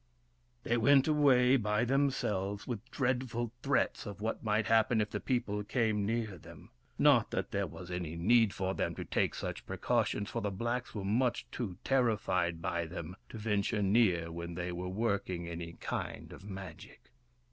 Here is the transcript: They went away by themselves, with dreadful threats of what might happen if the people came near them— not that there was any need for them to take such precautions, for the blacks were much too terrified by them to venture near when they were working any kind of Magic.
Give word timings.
They 0.63 0.77
went 0.77 1.07
away 1.07 1.57
by 1.57 1.85
themselves, 1.85 2.65
with 2.65 2.89
dreadful 2.89 3.51
threats 3.61 4.07
of 4.07 4.19
what 4.19 4.43
might 4.43 4.65
happen 4.65 4.99
if 4.99 5.11
the 5.11 5.19
people 5.19 5.63
came 5.63 6.07
near 6.07 6.39
them— 6.39 6.71
not 6.97 7.29
that 7.29 7.51
there 7.51 7.67
was 7.67 7.91
any 7.91 8.15
need 8.15 8.51
for 8.51 8.73
them 8.73 8.95
to 8.95 9.05
take 9.05 9.35
such 9.35 9.63
precautions, 9.67 10.31
for 10.31 10.41
the 10.41 10.49
blacks 10.49 10.95
were 10.95 11.05
much 11.05 11.45
too 11.51 11.77
terrified 11.83 12.63
by 12.63 12.87
them 12.87 13.15
to 13.29 13.37
venture 13.37 13.83
near 13.83 14.31
when 14.31 14.55
they 14.55 14.71
were 14.71 14.89
working 14.89 15.47
any 15.47 15.73
kind 15.73 16.33
of 16.33 16.43
Magic. 16.49 17.11